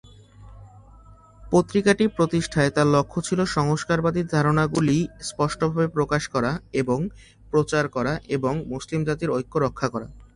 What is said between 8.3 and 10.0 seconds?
এবং মুসলিম জাতির ঐক্য রক্ষা